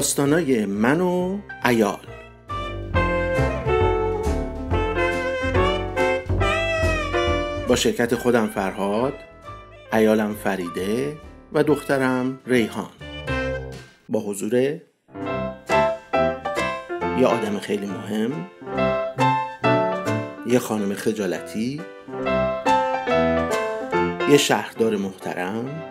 [0.00, 2.06] داستانای من و ایال
[7.68, 9.12] با شرکت خودم فرهاد
[9.92, 11.16] ایالم فریده
[11.52, 12.90] و دخترم ریحان.
[14.08, 14.80] با حضور یه
[17.26, 18.50] آدم خیلی مهم
[20.46, 21.80] یه خانم خجالتی
[24.30, 25.82] یه شهردار محترم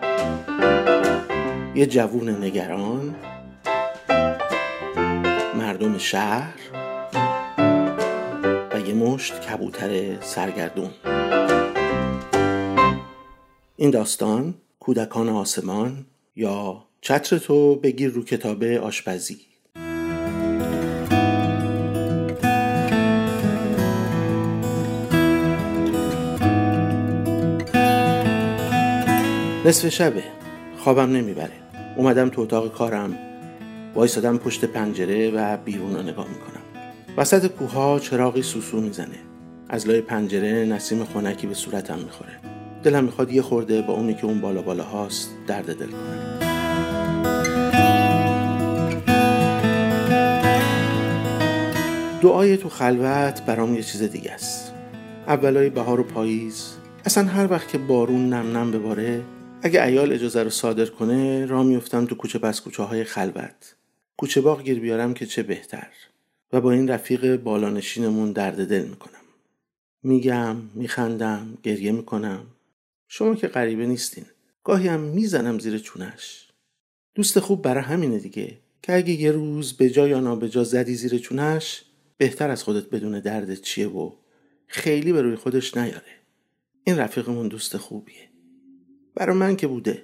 [1.74, 3.14] یه جوون نگران
[5.80, 6.54] مردم شهر
[8.74, 10.90] و یه مشت کبوتر سرگردون.
[13.76, 16.06] این داستان کودکان آسمان
[16.36, 19.36] یا چتر تو بگیر رو کتاب آشپزی.
[29.64, 30.22] نصف شبه.
[30.78, 31.52] خوابم نمی‌بره.
[31.96, 33.29] اومدم تو اتاق کارم.
[33.94, 36.60] وایسادم پشت پنجره و بیرون رو نگاه می‌کنم.
[37.16, 39.18] وسط کوها چراغی سوسو می‌زنه.
[39.68, 42.32] از لای پنجره نسیم خنکی به صورتم می‌خوره.
[42.82, 46.38] دلم می‌خواد یه خورده با اونی که اون بالا بالا هاست درد دل کنم.
[52.22, 54.72] دعای تو خلوت برام یه چیز دیگه است.
[55.26, 56.72] اولای بهار و پاییز.
[57.04, 59.22] اصلا هر وقت که بارون نم نم بباره
[59.62, 63.76] اگه ایال اجازه رو صادر کنه را میفتم تو کوچه پس کوچه های خلوت.
[64.20, 65.88] کوچه باغ گیر بیارم که چه بهتر.
[66.52, 69.20] و با این رفیق بالانشینمون درد دل می‌کنم.
[70.02, 72.46] میگم میخندم گریه می‌کنم.
[73.08, 74.24] شما که غریبه نیستین.
[74.64, 76.48] گاهی هم می‌زنم زیر چونش.
[77.14, 81.18] دوست خوب برای همینه دیگه که اگه یه روز به جا یا نابجا زدی زیر
[81.18, 81.84] چونش
[82.16, 84.12] بهتر از خودت بدون درد چیه و
[84.66, 86.12] خیلی به روی خودش نیاره.
[86.84, 88.28] این رفیقمون دوست خوبیه.
[89.14, 90.02] برای من که بوده.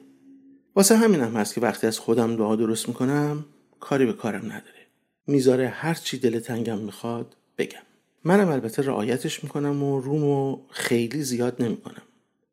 [0.76, 3.44] واسه همینم هست که وقتی از خودم دعا درست می‌کنم
[3.80, 4.86] کاری به کارم نداره.
[5.26, 7.82] می‌ذاره هر چی دل تنگم می‌خواد بگم.
[8.24, 12.02] منم البته رعایتش می‌کنم و رومو خیلی زیاد نمی‌کنم.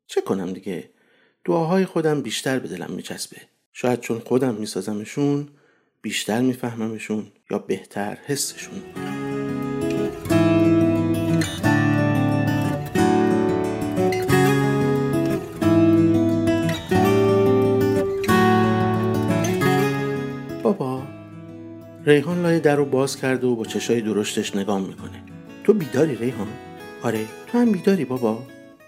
[0.07, 0.89] چه کنم دیگه؟
[1.45, 3.37] دعاهای خودم بیشتر به دلم میچسبه.
[3.73, 5.47] شاید چون خودم میسازمشون
[6.01, 8.81] بیشتر میفهممشون یا بهتر حسشون
[22.05, 25.23] ریحان لای در رو باز کرده و با چشای درشتش نگام می‌کنه.
[25.63, 26.47] تو بیداری ریحان؟
[27.03, 28.43] آره تو هم بیداری بابا.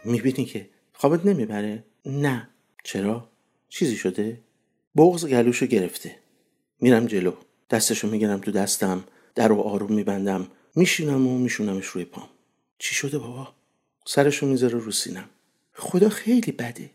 [0.06, 2.50] می‌بینی که خوابت نمی‌بره؟ نه.
[2.84, 3.30] چرا؟
[3.70, 4.42] چیزی شده؟
[4.96, 6.16] بغز گلوشو گرفته.
[6.82, 7.34] میرم جلو.
[7.70, 9.04] دستشو می‌گیرم تو دستم.
[9.36, 10.48] در رو آروم میبندم.
[10.76, 12.30] میشینم و میشونمش روی پام.
[12.78, 13.48] چی شده بابا؟
[14.06, 15.30] سرشو می‌ذاره رو سینم.
[15.74, 16.90] خدا خیلی بده.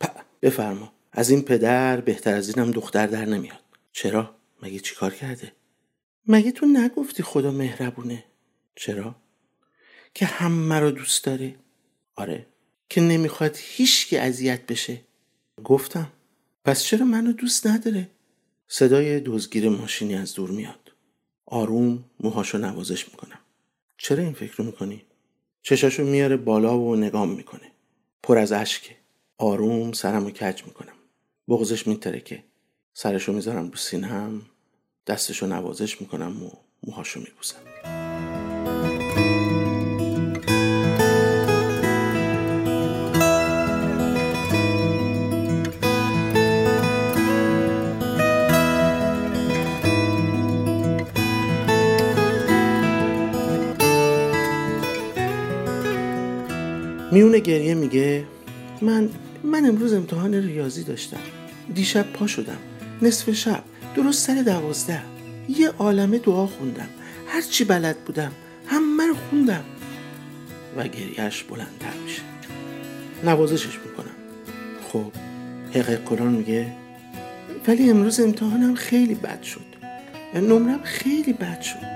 [0.00, 0.06] پ
[0.42, 0.92] بفرما.
[1.12, 3.60] از این پدر بهتر از اینم دختر در نمیاد.
[3.92, 4.30] چرا؟
[4.62, 5.52] مگه چیکار کرده؟
[6.28, 8.24] مگه تو نگفتی خدا مهربونه؟
[8.74, 9.16] چرا؟
[10.14, 11.54] که همه رو دوست داره
[12.14, 12.46] آره.
[12.88, 15.00] که نمی‌خواد هیچ که اذیت بشه؟
[15.64, 16.12] گفتم.
[16.64, 18.10] پس چرا منو دوست نداره؟
[18.68, 20.92] صدای دزگیر ماشینی از دور میاد.
[21.46, 23.38] آروم موهاشو نوازش می‌کنم.
[23.98, 25.02] چرا این فکر می‌کنی؟
[25.62, 27.72] چشاشو میاره بالا و نگام می‌کنه.
[28.22, 28.96] پر از اشکه.
[29.38, 30.94] آروم سرمو کج می‌کنم.
[31.48, 32.44] بغزش میترکه.
[32.94, 34.42] سرشو می‌ذارم رو سینم
[35.06, 36.50] دستشو نوازش می‌کنم و
[36.86, 37.56] موهاشو میبوسم.
[57.12, 58.24] میونه گریه میگه
[58.82, 59.08] من
[59.44, 61.20] من امروز امتحان ریاضی داشتم.
[61.74, 62.58] دیشب پا شدم.
[63.02, 63.64] نصف شب.
[63.96, 65.02] درست سر دوازده.
[65.48, 66.88] یه عالمه دعا خوندم.
[67.28, 68.32] هرچی بلد بودم
[68.66, 69.64] همه رو خوندم.
[70.76, 72.22] و گریهش بلندتر میشه.
[73.24, 74.14] نوازشش می‌کنم.
[74.88, 75.12] خب
[75.70, 76.72] حقیق قرآن میگه
[77.68, 79.60] ولی امروز امتحانم خیلی بد شد.
[80.34, 81.86] نمرم خیلی بد شد.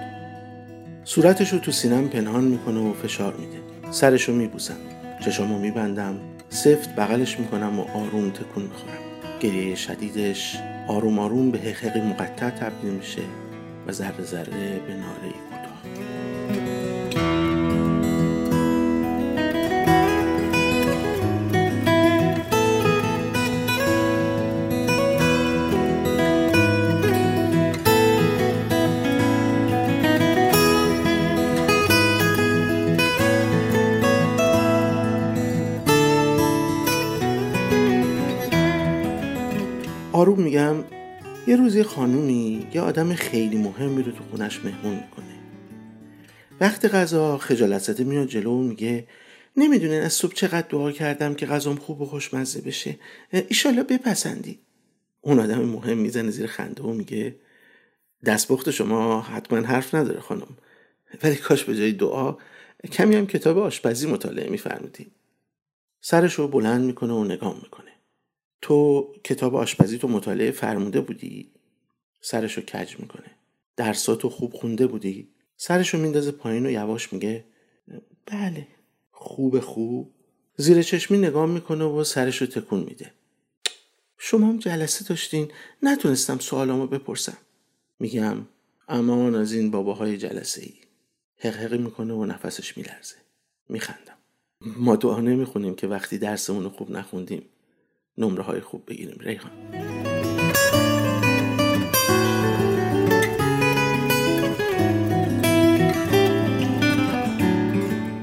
[1.04, 3.60] صورتش رو تو سینم پنهان می‌کنه و فشار میده.
[3.90, 4.76] سرش رو میبوسم.
[5.24, 6.20] چشامو میبندم.
[6.48, 8.98] سفت بغلش می‌کنم و آروم تکون می‌خورم.
[9.40, 10.56] گریه شدیدش
[10.88, 13.22] آروم آروم به حقیقی مقطع تبدیل میشه
[13.86, 15.82] و ذره ذره به ناله کوتاه
[40.12, 40.76] آروم میگم
[41.46, 45.38] یه روزی خانومی یه آدم خیلی مهمی رو تو خونش مهمون می‌کنه.
[46.60, 49.06] وقت غذا خجالت زده میاد جلو و میگه
[49.56, 52.98] نمی‌دونین از صبح چقدر دعا کردم که غذام خوب و خوشمزه بشه.
[53.32, 54.58] ایشالا بپسندی
[55.20, 57.36] اون آدم مهم می‌زنه زیر خنده و میگه
[58.24, 60.56] دستپخت شما حتما حرف نداره خانم.
[61.22, 62.36] ولی کاش به جای دعا
[62.92, 65.10] کمی هم کتاب آشپزی مطالعه میفرمودی.
[66.00, 67.89] سرش رو بلند می‌کنه و نگاه می‌کنه.
[68.62, 71.50] تو کتاب آشپزی تو مطالعه فرموده بودی؟
[72.20, 73.30] سرش رو کج می‌کنه.
[73.76, 77.44] درساتو خوب خونده بودی؟ سرش رو میندازه پایین و یواش میگه
[78.26, 78.66] بله
[79.10, 80.14] خوب خوب.
[80.56, 83.12] زیر چشمی نگاه می‌کنه و سرش رو تکون میده.
[84.18, 85.50] شما هم جلسه داشتین
[85.82, 87.36] نتونستم سوالامو بپرسم.
[88.00, 88.46] میگم
[88.88, 90.72] امان از این باباهای جلسه ای
[91.36, 93.16] حقحقی می‌کنه و نفسش میلرزه.
[93.68, 94.16] میخندم.
[94.60, 97.42] ما دعا نمی‌خونیم که وقتی درسمون رو خوب نخوندیم.
[98.18, 99.18] نمره های خوب بگیریم.
[99.20, 99.50] ریحان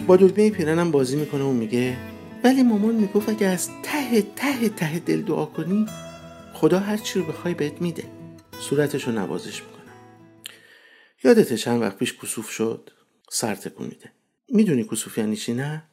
[0.07, 1.97] با دکمه پیرنم بازی می‌کنه و میگه
[2.43, 5.85] ولی مامان می‌گفت اگه از ته ته ته دل دعا کنی
[6.53, 8.03] خدا هر چی رو بخوای بهت میده.
[8.59, 9.93] صورتش رو نوازش می‌کنم
[11.23, 12.91] یادته چند وقت پیش کسوف شد؟
[13.31, 14.11] سر تکون میده.
[14.49, 15.83] می‌دونی کسوف یعنی چی نه؟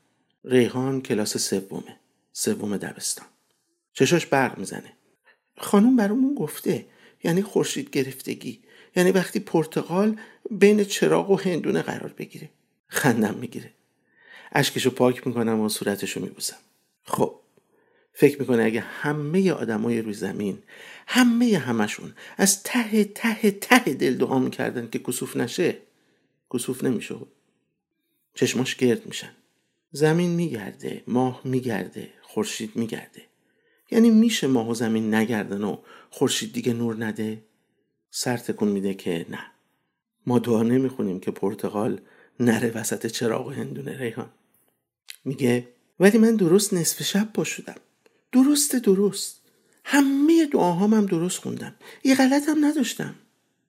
[0.45, 1.97] ریحان کلاس سومه.
[2.33, 3.27] سوم دبستان.
[3.95, 4.93] چشاش برق می‌زنه.
[5.59, 6.87] خانم برامون گفته
[7.25, 8.61] یعنی خورشید گرفتگی.
[8.97, 10.17] یعنی وقتی پرتقال
[10.51, 12.51] بین چراغ و هندونه قرار بگیره.
[12.87, 13.71] خندم می‌گیره.
[14.53, 16.57] اشکشو پاک می‌کنم و صورتشو میبوسم.
[17.05, 17.41] خب
[18.13, 20.63] فکر می‌کنه اگه همه آدمای روی زمین
[21.07, 25.77] همه همشون از ته ته ته دل دعا می‌کردن که کسوف نشه
[26.55, 27.15] کسوف نمیشه.
[28.35, 29.33] چشماش گرد میشن.
[29.93, 33.23] زمین میگرده ماه میگرده خورشید میگرده.
[33.91, 35.77] یعنی میشه ماه و زمین نگردن و
[36.11, 37.43] خورشید دیگه نور نده؟
[38.11, 39.39] سر تکون میده که نه.
[40.27, 42.01] ما دعا نمی‌خونیم که پرتغال
[42.41, 44.31] نره وسط چراغ هندونه ریحان.
[45.25, 45.69] میگه
[46.01, 47.75] ولی من درست نصف شب پا شدم
[48.33, 49.41] درست درست.
[49.85, 51.75] همه دعاهام هم درست خوندم.
[52.05, 53.15] یه غلط هم نداشتم.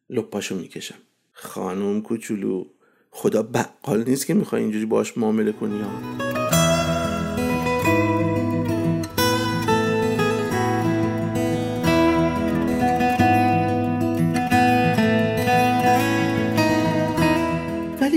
[0.09, 0.97] لپاشو می‌کشم.
[1.31, 2.65] خانم کوچولو
[3.11, 6.34] خدا بقال نیست که می‌خوای اینجوری باش معامله کنی ها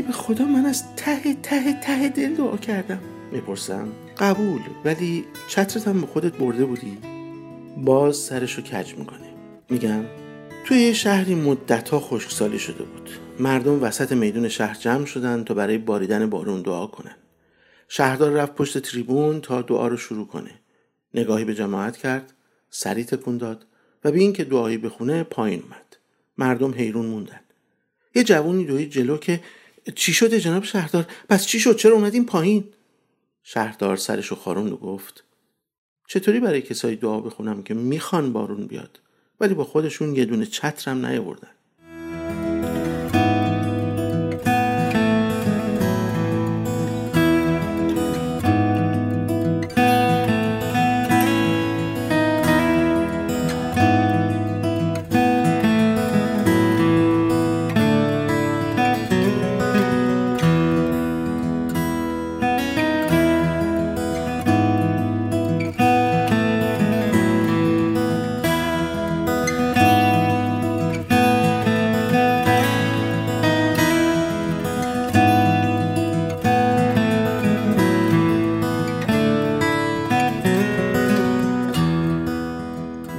[0.08, 3.00] به خدا من از ته ته ته دل دعا کردم.
[3.32, 3.88] می‌پرسم.
[4.18, 6.98] قبول ولی چترتم به خودت برده بودی؟
[7.76, 9.30] باز سرشو کج می‌کنه.
[9.70, 10.04] میگم
[10.64, 13.10] توی یه شهری مدتها خشکسالی شده بود.
[13.40, 17.16] مردم وسط میدون شهر جمع شدن تا برای باریدن بارون دعا کنن.
[17.88, 20.50] شهردار رفت پشت تریبون تا دعا رو شروع کنه.
[21.14, 22.32] نگاهی به جماعت کرد
[22.70, 23.66] سری تکون داد
[24.04, 25.96] و به اینکه دعایی بخونه پایین اومد.
[26.38, 27.40] مردم حیرون موندن.
[28.14, 29.40] یه جوونی دوی جلو که
[29.94, 32.64] چی شده جناب شهردار؟ پس چی شد؟ چرا اومدیم پایین؟
[33.42, 35.24] شهردار سرشو خاروند و گفت
[36.08, 39.00] چطوری برای کسایی دعا بخونم که می‌خوان بارون بیاد؟
[39.40, 41.50] ولی با خودشون یه دونه چترم نیاوردن.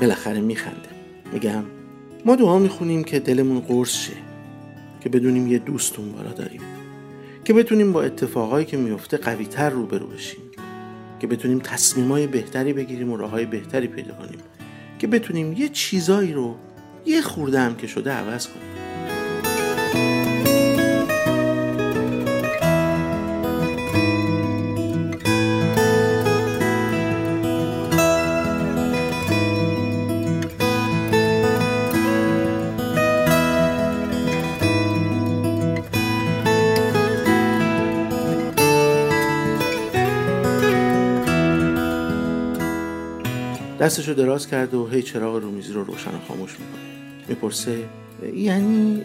[0.01, 0.89] بالاخره میخنده
[1.34, 1.63] میگم
[2.25, 4.13] ما دعا می‌خونیم که دلمون قرص شه
[5.01, 6.62] که بدونیم یه دوستون بالا داریم
[7.46, 10.39] که بتونیم با اتفاقایی که میفته قویتر روبرو بشیم
[11.20, 14.39] که بتونیم تصمیمای بهتری بگیریم و راههای بهتری پیدا کنیم
[15.00, 16.56] که بتونیم یه چیزایی رو
[17.06, 18.88] یه خورده هم که شده عوض کنیم.
[43.80, 46.82] دستشو دراز کرد و هی چراغ رومیزی رو روشن و خاموش می‌کنه.
[47.28, 47.84] می‌پرسه
[48.34, 49.04] یعنی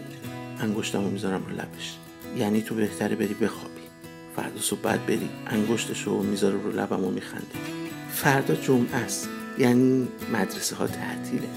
[0.61, 1.97] انگشتمو می‌ذارم رو لبش؟
[2.37, 3.81] یعنی تو بهتره بری بخوابی.
[4.35, 7.45] فردا صبح بعد بری انگشتشو می‌ذاره رو لبم و میخنده.
[8.11, 11.47] فردا جمعه است یعنی مدرسه ها تعطیله.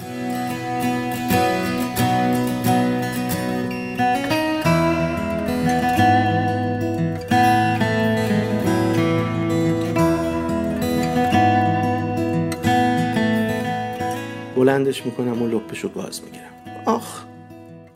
[14.79, 16.83] بندش می‌کنم و لپش و گاز می‌گیرم.
[16.87, 17.25] آخ.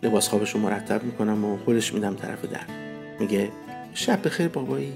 [0.03, 2.67] لباس خوابش رو مرتب می‌کنم و خودش میدم طرف در.
[3.21, 3.49] میگه
[3.95, 4.93] شب بخیر بابایی.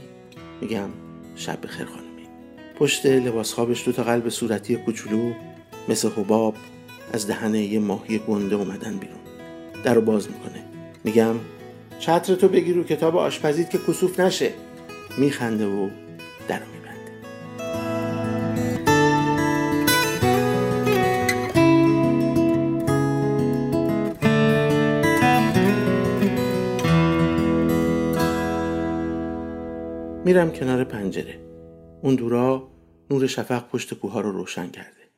[0.60, 0.88] میگم
[1.36, 2.28] شب بخیر خانمی.
[2.78, 5.32] پشت لباس خوابش دو تا قلب صورتی کوچولو
[5.88, 6.54] مثل حباب
[7.12, 9.20] از دهنه یه ماهی گنده اومدن بیرون.
[9.84, 10.62] در رو باز می‌کنه.
[11.04, 11.34] میگم
[11.98, 14.50] چتر تو بگیر رو کتاب آشپزیت که کسوف نشه.
[15.18, 15.88] میخنده و
[16.48, 16.58] در
[30.36, 31.40] میرم کنار پنجره.
[32.02, 32.70] اون دورا
[33.10, 35.08] نور شفق پشت کوها رو روشن کرده.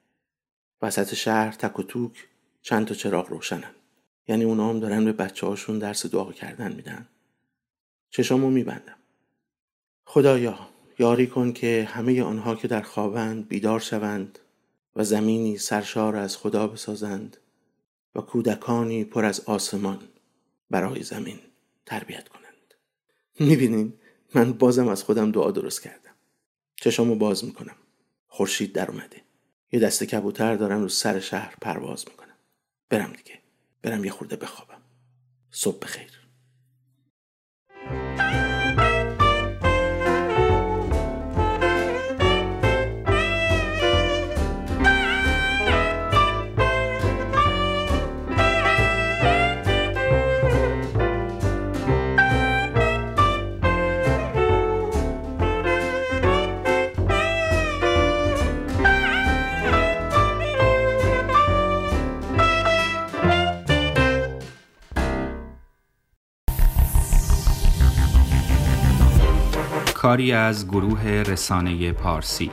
[0.82, 2.28] وسط شهر تک و توک
[2.62, 3.74] چند تا چراغ روشنن.
[4.28, 7.08] یعنی اونا هم دارن به بچه هاشون درس دعا کردن میدن.
[8.10, 8.96] چشامو میبندم.
[10.04, 10.58] خدایا
[10.98, 14.38] یاری کن که همه آنها که در خوابند بیدار شوند
[14.96, 17.36] و زمینی سرشار از خدا بسازند
[18.14, 19.98] و کودکانی پر از آسمان
[20.70, 21.38] برای زمین
[21.86, 22.74] تربیت کنند.
[23.40, 23.92] می‌بینین؟
[24.34, 26.14] من بازم از خودم دعا درست کردم.
[26.76, 27.76] چشامو باز می‌کنم.
[28.26, 29.22] خورشید در اومده.
[29.72, 32.36] یه دسته کبوتر دارن رو سر شهر پرواز می‌کنم.
[32.88, 33.38] برم دیگه.
[33.82, 34.82] برم یه خورده بخوابم.
[35.50, 36.27] صبح بخیر.
[69.98, 72.50] کاری از گروه رسانه پارسی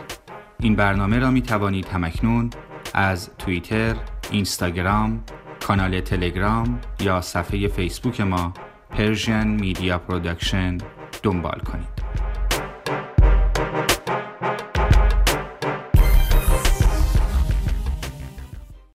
[0.59, 2.49] این برنامه را می توانید هم‌اکنون
[2.93, 3.95] از توییتر،
[4.31, 5.23] اینستاگرام،
[5.67, 8.53] کانال تلگرام یا صفحه فیسبوک ما
[8.89, 10.77] Persian Media Production
[11.23, 11.94] دنبال کنید.